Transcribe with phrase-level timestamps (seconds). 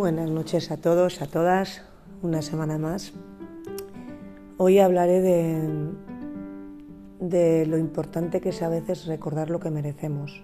[0.00, 1.82] Buenas noches a todos, a todas,
[2.22, 3.12] una semana más.
[4.56, 5.20] Hoy hablaré
[7.20, 10.42] de, lo importante que es a veces recordar lo que merecemos,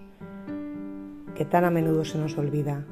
[1.33, 2.85] que tan a menudo se nos olvida.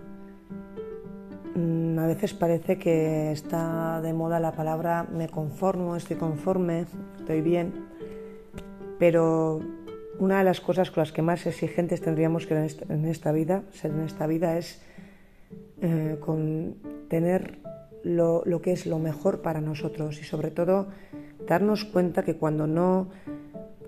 [1.53, 6.87] Mm, a veces parece que está de moda la palabra me conformo, estoy conforme,
[7.19, 7.75] estoy bien,
[8.97, 9.61] pero
[10.17, 13.91] una de las cosas con las que más exigentes tendríamos que en esta vida, ser
[13.91, 14.81] en esta vida es
[15.81, 16.75] eh, con
[17.09, 17.59] tener
[18.03, 20.87] lo, que es lo mejor para nosotros y sobre todo
[21.47, 23.09] darnos cuenta que cuando no,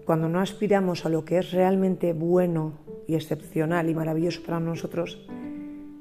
[0.06, 2.74] cuando no aspiramos a lo que es realmente bueno
[3.08, 5.26] y excepcional y maravilloso para nosotros,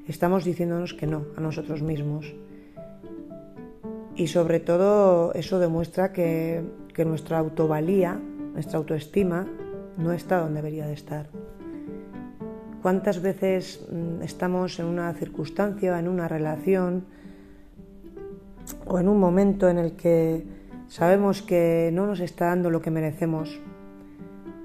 [0.07, 2.35] estamos diciéndonos que no a nosotros mismos.
[4.15, 8.19] Y sobre todo eso demuestra que, que nuestra autovalía,
[8.53, 9.47] nuestra autoestima,
[9.97, 11.29] no está donde debería de estar.
[12.87, 17.03] ¿Cuántas veces mm, estamos en una circunstancia, en una relación
[18.85, 20.45] o en un momento en el que
[20.87, 23.59] sabemos que no nos está dando lo que merecemos,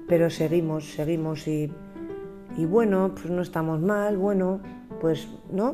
[0.07, 1.69] pero seguimos, seguimos y,
[2.65, 4.61] bueno, pues no estamos mal, bueno,
[5.01, 5.73] pues no.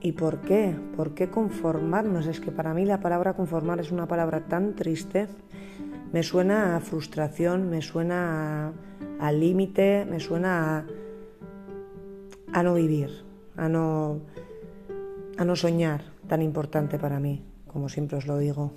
[0.00, 0.72] ¿Y por qué?
[0.96, 2.28] ¿Por qué conformarnos?
[2.28, 5.26] Es que para mí la palabra conformar es una palabra tan triste.
[6.12, 8.70] Me suena a frustración, me suena
[9.18, 10.84] al límite, me suena a
[12.54, 13.10] a no vivir,
[13.56, 14.20] a no,
[15.36, 18.72] a no soñar, tan importante para mí, como siempre os lo digo.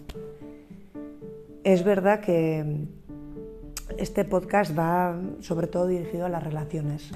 [1.64, 2.88] Es verdad que
[4.00, 7.12] este podcast va sobre todo dirigido a las relaciones.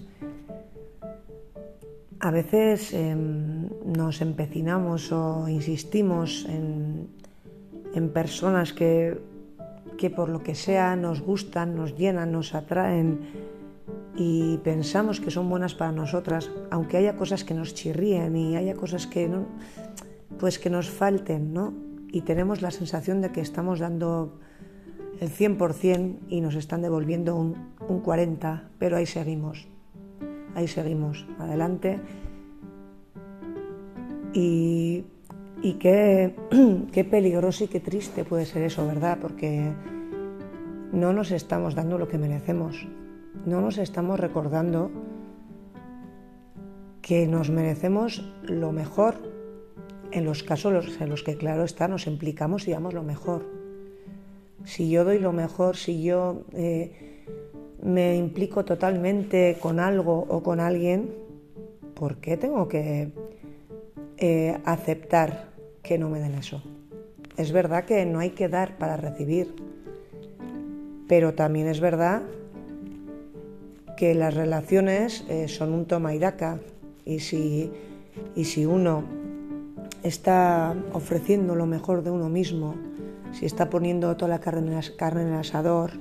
[2.20, 7.09] A veces em, nos empecinamos o insistimos en,
[7.96, 9.18] en personas que,
[9.98, 13.50] que por lo que sea nos gustan, nos llenan, nos atraen,
[14.16, 18.76] y pensamos que son buenas para nosotras, aunque haya cosas que nos chirríen y haya
[18.76, 19.45] cosas que no,
[20.40, 21.74] pues que nos falten, ¿no?
[22.12, 24.38] Y tenemos la sensación de que estamos dando
[25.19, 27.56] el 100% y nos están devolviendo un,
[27.88, 29.68] un 40%, pero ahí seguimos,
[30.56, 32.00] ahí seguimos, adelante.
[34.34, 35.06] Y,
[35.62, 36.36] y qué,
[36.91, 39.19] qué peligroso y qué triste puede ser eso, ¿verdad?
[39.22, 39.72] Porque
[40.91, 42.88] no nos estamos dando lo que merecemos
[43.46, 44.92] no nos estamos recordando
[47.02, 49.16] que nos merecemos lo mejor
[50.12, 53.46] en los casos en los que, claro está, nos implicamos y damos lo mejor.
[54.66, 57.25] Si yo doy lo mejor, si yo eh,
[57.81, 61.09] me implico totalmente con algo o con alguien,
[61.96, 63.12] ¿por qué tengo que
[64.18, 65.50] eh, aceptar
[65.81, 66.62] que no me den eso?
[67.38, 69.56] Es verdad que no hay que dar para recibir,
[71.08, 72.22] pero también es verdad
[74.01, 76.57] que las relaciones eh, son un toma y daca.
[77.06, 77.72] Y si,
[78.35, 79.03] y si uno
[80.01, 82.73] está ofreciendo lo mejor de uno mismo,
[83.31, 85.91] si está poniendo toda la carne carne en el asador,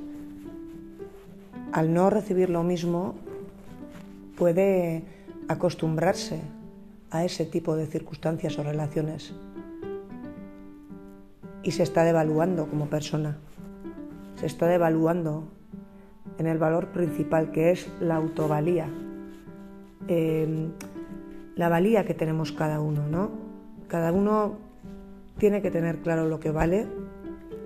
[1.72, 3.16] al no recibir lo mismo
[4.34, 5.04] puede
[5.48, 6.40] acostumbrarse
[7.10, 9.34] a ese tipo de circunstancias o relaciones.
[11.62, 13.36] Y se está devaluando como persona,
[14.36, 15.59] se está devaluando
[16.38, 18.88] en el valor principal que es la autovalía,
[20.08, 20.70] em,
[21.56, 23.31] la valía que tenemos cada uno, ¿no?
[23.88, 24.56] Cada uno
[25.38, 26.86] tiene que tener claro lo que vale,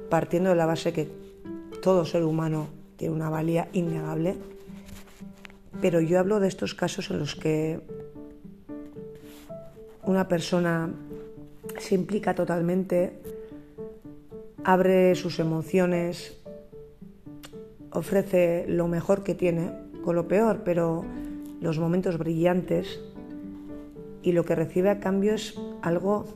[0.09, 1.09] partiendo de la base que
[1.82, 4.37] todo ser humano tiene una valía innegable,
[5.81, 7.81] pero yo hablo de estos casos en los que
[10.04, 10.91] una persona
[11.78, 13.19] se implica totalmente,
[14.62, 16.38] abre sus emociones,
[17.94, 19.72] ofrece lo mejor que tiene
[20.05, 21.05] con lo peor, pero
[21.60, 23.00] los momentos brillantes
[24.22, 26.27] y lo que recibe a cambio es algo,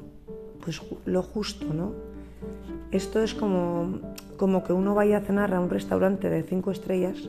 [0.64, 1.92] pues lo justo, ¿no?
[2.90, 4.00] Esto es como,
[4.36, 7.28] como que uno vaya a cenar a un restaurante de cinco estrellas,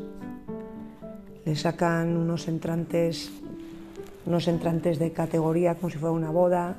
[1.45, 3.31] le sacan unos entrantes,
[4.25, 6.75] unos entrantes de categoría como si fuera una boda,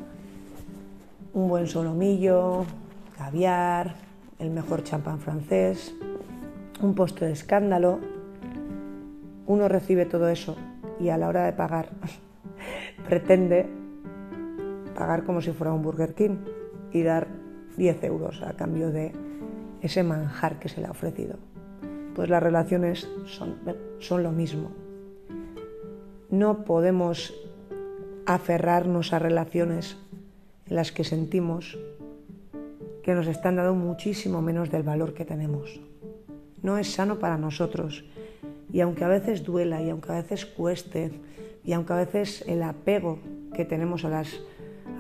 [1.35, 2.65] un buen solomillo,
[3.19, 3.97] caviar,
[4.39, 5.95] el mejor champán francés,
[6.83, 8.01] un postre de escándalo,
[9.47, 10.57] uno recibe todo eso
[10.99, 11.91] y a la hora de pagar
[13.09, 13.67] pretende
[14.95, 16.37] pagar como si fuera un Burger King
[16.93, 17.29] y dar
[17.77, 19.13] 10 euros a cambio de
[19.81, 21.37] ese manjar que se le ha ofrecido.
[22.15, 23.57] Pues las relaciones son,
[23.99, 24.73] son lo mismo.
[26.29, 27.33] No podemos
[28.27, 29.97] aferrarnos a relaciones
[30.67, 31.79] en las que sentimos
[33.03, 35.81] que nos están dando muchísimo menos del valor que tenemos
[36.63, 38.05] no es sano para nosotros.
[38.73, 41.11] Y aunque a veces duela y aunque a veces cueste
[41.65, 43.19] y aunque a veces el apego
[43.55, 44.41] que tenemos a las,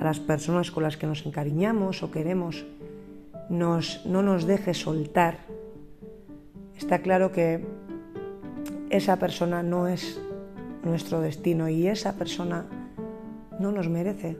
[0.00, 2.66] a las personas con las que nos encariñamos o queremos,
[3.48, 5.38] nos, no nos deje soltar,
[6.76, 7.64] está claro que
[8.90, 10.20] esa persona no es
[10.82, 12.66] nuestro destino y esa persona
[13.58, 14.36] no nos merece.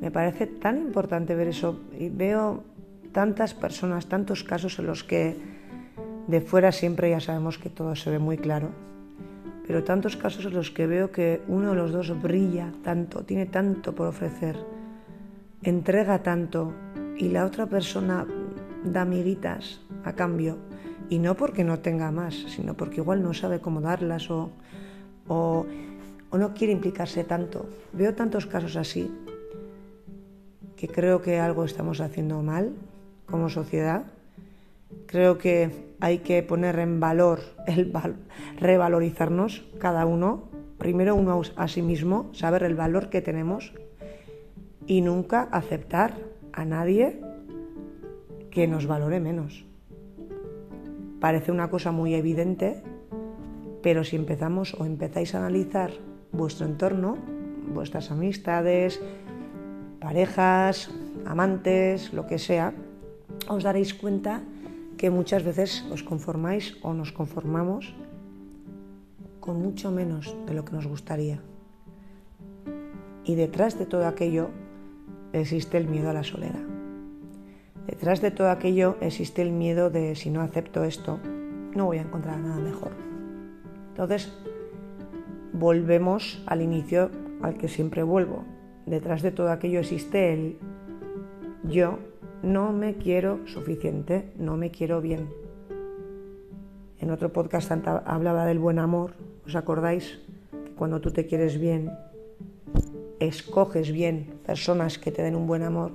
[0.00, 2.64] Me parece tan importante ver eso y veo
[3.12, 5.36] tantas personas, tantos casos en los que
[6.26, 8.70] de fuera siempre ya sabemos que todo se ve muy claro,
[9.66, 13.46] pero tantos casos en los que veo que uno de los dos brilla tanto, tiene
[13.46, 14.56] tanto por ofrecer,
[15.62, 16.72] entrega tanto
[17.16, 18.26] y la otra persona
[18.84, 20.58] da miguitas a cambio
[21.08, 24.50] y no porque no tenga más, sino porque igual no sabe cómo darlas o,
[25.28, 25.66] o,
[26.30, 27.66] o no quiere implicarse tanto.
[27.92, 29.10] Veo tantos casos así
[30.76, 32.72] que creo que algo estamos haciendo mal
[33.26, 34.04] como sociedad.
[35.06, 37.92] Creo que hay que poner en valor, el
[38.58, 40.48] revalorizarnos cada uno,
[40.78, 43.72] primero uno a sí mismo, saber el valor que tenemos
[44.86, 46.14] y nunca aceptar
[46.52, 47.20] a nadie
[48.50, 49.64] que nos valore menos.
[51.20, 52.82] Parece una cosa muy evidente,
[53.80, 55.92] pero si empezamos o empezáis a analizar
[56.32, 57.16] vuestro entorno,
[57.72, 59.00] vuestras amistades,
[60.00, 60.90] parejas,
[61.24, 62.74] amantes, lo que sea,
[63.48, 64.42] os daréis cuenta
[65.02, 67.90] que muchas veces os conformáis o nos conformamos
[69.40, 71.42] con mucho menos de lo que nos gustaría.
[73.24, 74.50] Y detrás de todo aquello
[75.32, 76.62] existe el miedo a la soledad.
[77.88, 81.18] Detrás de todo aquello existe el miedo de si no acepto esto,
[81.74, 82.92] no voy a encontrar nada mejor.
[83.88, 84.32] Entonces,
[85.52, 87.10] volvemos al inicio
[87.42, 88.44] al que siempre vuelvo,
[88.86, 90.58] detrás de todo aquello existe el
[91.64, 91.98] yo
[92.42, 95.28] no me quiero suficiente, no me quiero bien.
[96.98, 97.70] En otro podcast
[98.04, 99.12] hablaba del buen amor,
[99.46, 100.20] ¿os acordáis?
[100.50, 101.90] Que cuando tú te quieres bien,
[103.20, 105.92] escoges bien personas que te den un buen amor,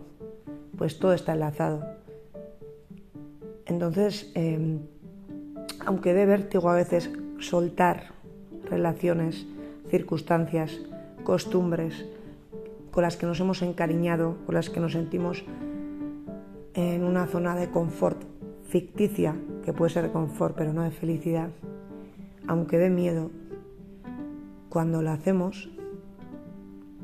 [0.78, 1.86] pues todo está enlazado.
[3.66, 4.80] Entonces, em,
[5.86, 7.10] aunque dé vértigo a veces
[7.40, 8.12] soltar
[8.70, 9.46] relaciones,
[9.90, 10.80] circunstancias,
[11.24, 12.06] costumbres,
[12.92, 15.44] con las que nos hemos encariñado, con las que nos sentimos
[16.78, 18.22] en una zona de confort
[18.70, 19.36] ficticia,
[19.66, 21.50] que puede ser confort, pero no de felicidad,
[22.48, 23.32] aunque de miedo,
[24.70, 25.72] cuando lo hacemos,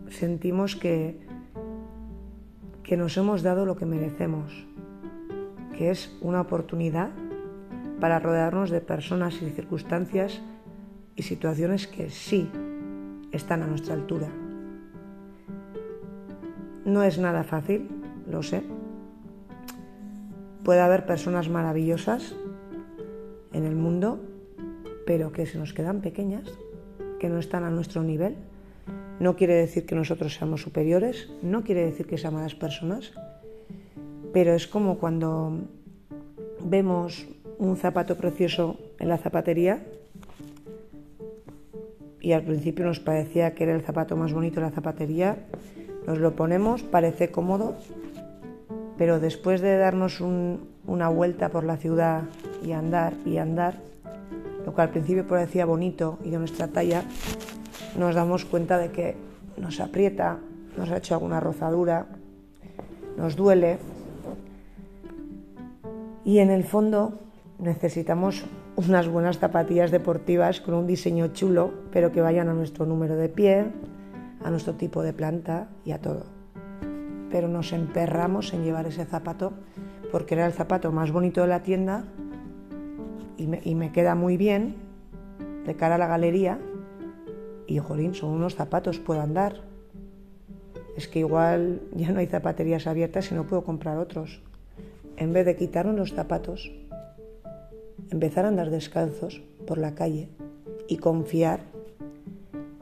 [0.10, 1.20] sentimos que,
[2.84, 4.68] que nos hemos dado lo que merecemos,
[5.76, 7.10] que es una oportunidad
[8.00, 10.40] para rodearnos de personas y circunstancias
[11.16, 12.48] y situaciones que sí
[13.32, 14.28] están a nuestra altura.
[16.86, 17.90] No es nada fácil,
[18.30, 18.62] lo sé.
[20.64, 22.36] Puede haber personas maravillosas
[23.52, 24.20] en el mundo,
[25.06, 26.50] pero que se nos quedan pequeñas,
[27.20, 28.36] que no están a nuestro nivel.
[29.20, 33.14] No quiere decir que nosotros seamos superiores, no quiere decir que sean malas personas,
[34.32, 35.60] pero es como cuando
[36.64, 37.28] vemos
[37.58, 39.84] un zapato precioso en la zapatería
[42.20, 45.46] y al principio nos parecía que era el zapato más bonito de la zapatería
[46.08, 47.76] nos lo ponemos, parece cómodo,
[48.98, 52.24] pero después de darnos una vuelta por la ciudad
[52.64, 53.80] y andar y andar,
[54.66, 57.04] lo que al principio parecía bonito y de nuestra talla,
[57.98, 59.16] nos damos cuenta de que
[59.58, 60.38] nos aprieta,
[60.78, 62.08] nos ha hecho alguna rozadura,
[63.18, 63.78] nos duele
[66.26, 67.20] y en el fondo
[67.60, 73.16] necesitamos unas buenas zapatillas deportivas con un diseño chulo, pero que vayan a nuestro número
[73.16, 73.66] de pie,
[74.44, 76.33] a nuestro tipo de planta y a todo.
[77.34, 79.54] Pero nos emperramos en llevar ese zapato
[80.12, 82.06] porque era el zapato más bonito de la tienda
[83.40, 84.76] y me, queda muy bien
[85.66, 86.60] de cara a la galería
[87.66, 89.62] y jolín, son unos zapatos, puedo andar.
[90.96, 94.44] Es que igual ya no hay zapaterías abiertas y no puedo comprar otros.
[95.18, 96.72] En vez de quitarnos los zapatos,
[98.12, 100.30] empezar a andar descalzos por la calle
[100.88, 101.62] y confiar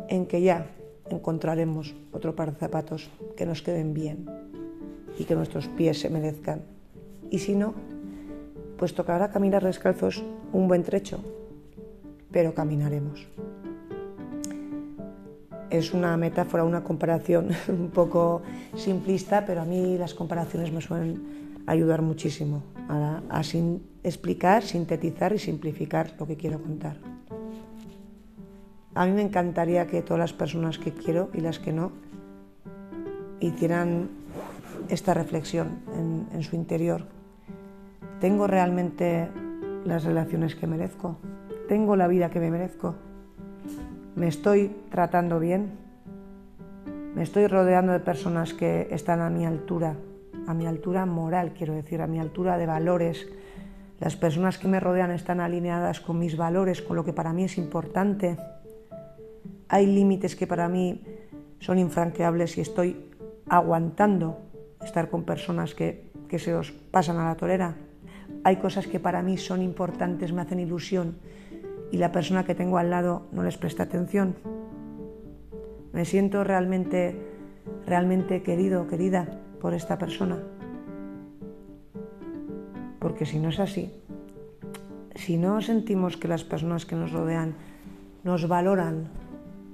[0.09, 0.67] en que ya
[1.11, 4.25] encontraremos otro par de zapatos que nos queden bien
[5.17, 6.61] y que nuestros pies se merezcan.
[7.29, 7.73] Y si no,
[8.77, 11.19] pues tocará caminar descalzos un buen trecho,
[12.31, 13.27] pero caminaremos.
[15.69, 18.41] Es una metáfora, una comparación un poco
[18.75, 23.41] simplista, pero a mí las comparaciones me suelen ayudar muchísimo a, a
[24.03, 27.10] explicar, sintetizar y simplificar lo que quiero contar.
[28.93, 31.93] A mí me encantaría que todas las personas que quiero y las que no
[33.39, 34.09] hicieran
[34.89, 35.79] esta reflexión
[36.33, 37.05] en, su interior.
[38.19, 39.29] ¿Tengo realmente
[39.85, 41.17] las relaciones que merezco?
[41.69, 42.95] ¿Tengo la vida que me merezco?
[44.15, 45.71] ¿Me estoy tratando bien?
[47.15, 49.95] Me estoy rodeando de personas que están a mi altura,
[50.47, 53.27] a mi altura moral, quiero decir, a mi altura de valores.
[53.99, 57.45] Las personas que me rodean están alineadas con mis valores, con lo que para mí
[57.45, 58.37] es importante.
[59.71, 61.01] Hay límites que para mí
[61.59, 63.09] son infranqueables y estoy
[63.47, 64.37] aguantando
[64.83, 67.77] estar con personas que, que se os pasan a la torera.
[68.43, 71.15] Hay cosas que para mí son importantes, me hacen ilusión
[71.89, 74.35] y la persona que tengo al lado no les presta atención.
[75.93, 77.15] Me siento realmente,
[77.87, 80.37] realmente querido, querida por esta persona.
[82.99, 83.89] Porque si no es así,
[85.15, 87.55] si no sentimos que las personas que nos rodean
[88.25, 89.20] nos valoran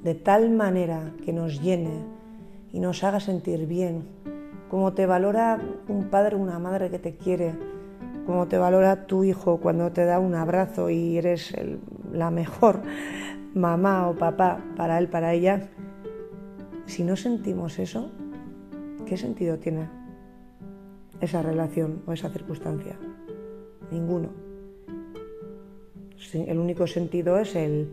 [0.07, 1.99] de tal manera que nos llene
[2.71, 4.05] y nos haga sentir bien,
[4.69, 5.59] como te valora
[5.89, 7.53] un padre o una madre que te quiere,
[8.25, 11.53] como te valora tu hijo cuando te da un abrazo y eres
[12.13, 12.83] la mejor
[13.53, 15.67] mamá o papá para él, para ella,
[16.85, 18.09] si no sentimos eso,
[19.05, 19.89] ¿qué sentido tiene
[21.19, 22.97] esa relación o esa circunstancia?
[23.91, 24.29] Ninguno.
[26.33, 27.89] El único sentido es el,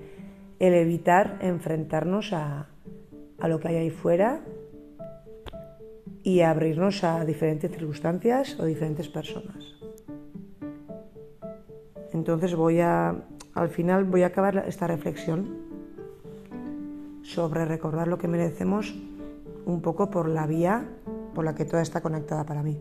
[0.58, 2.68] evitar enfrentarnos a,
[3.38, 4.40] a lo que hay ahí fuera
[6.22, 9.74] y abrirnos a diferentes circunstancias o diferentes personas.
[12.12, 13.14] Entonces voy a,
[13.54, 15.58] al final voy a acabar esta reflexión
[17.22, 18.94] sobre recordar lo que merecemos
[19.66, 20.88] un poco por la vía
[21.34, 22.78] por la que toda está conectada para mí.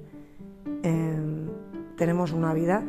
[0.83, 1.49] Em,
[1.97, 2.83] tenemos una vida,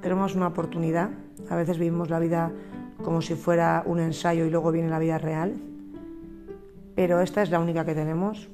[0.00, 1.10] tenemos una oportunidad,
[1.48, 2.52] a veces vivimos la vida
[3.02, 5.56] como si fuera un ensayo y luego viene la vida real,
[6.94, 8.48] pero esta es la única que tenemos,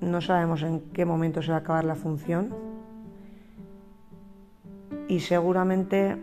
[0.00, 2.54] no sabemos en qué momento se va a acabar la función.
[5.08, 6.16] Y seguramente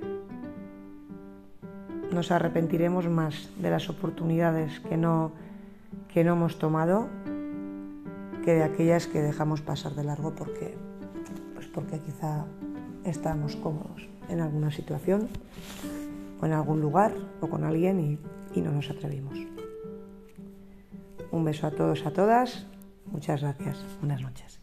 [2.12, 5.32] nos arrepentiremos más de las oportunidades que no,
[6.14, 7.08] que no hemos tomado
[8.44, 10.76] que de aquellas que dejamos pasar de largo porque,
[11.54, 12.46] pues porque quizá
[13.06, 15.30] estamos cómodos en alguna situación
[16.42, 18.20] o en algún lugar o con alguien y,
[18.58, 19.38] y no nos atrevimos.
[21.32, 22.68] Un beso a todos, a todas.
[23.06, 23.86] Muchas gracias.
[24.00, 24.61] Buenas noches.